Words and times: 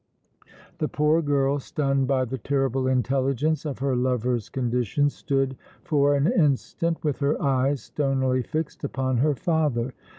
The 0.79 0.87
poor 0.87 1.21
girl, 1.21 1.59
stunned 1.59 2.07
by 2.07 2.25
the 2.25 2.39
terrible 2.39 2.87
intelligence 2.87 3.65
of 3.65 3.77
her 3.77 3.95
lover's 3.95 4.49
condition, 4.49 5.11
stood 5.11 5.55
for 5.83 6.15
an 6.15 6.25
instant 6.25 6.97
with 7.03 7.19
her 7.19 7.39
eyes 7.39 7.83
stonily 7.83 8.41
fixed 8.41 8.83
upon 8.83 9.17
her 9.17 9.35
father. 9.35 9.93